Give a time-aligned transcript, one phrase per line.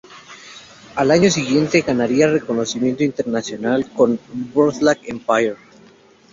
[0.95, 4.19] Al año siguiente ganaría reconocimiento internacional con
[4.51, 5.57] "Boardwalk Empire".